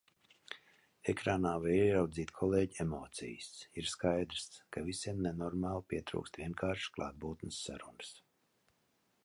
Ekrānā 1.11 1.49
var 1.65 1.73
ieraudzīt 1.73 2.31
kolēģu 2.39 2.79
emocijas. 2.85 3.49
ir 3.81 3.91
skaidrs, 3.93 4.47
ka 4.77 4.83
visiem 4.89 5.21
nenormāli 5.27 5.87
pietrūkst 5.93 6.43
vienkāršas 6.43 6.95
klātbūtnes 6.97 7.61
sarunas. 7.69 8.15